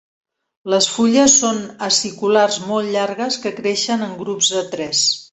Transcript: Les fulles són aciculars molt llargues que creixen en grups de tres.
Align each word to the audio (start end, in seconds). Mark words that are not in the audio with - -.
Les 0.73 0.85
fulles 0.93 1.33
són 1.41 1.59
aciculars 1.87 2.57
molt 2.71 2.91
llargues 2.95 3.37
que 3.43 3.51
creixen 3.59 4.07
en 4.07 4.17
grups 4.23 4.49
de 4.55 4.65
tres. 4.77 5.05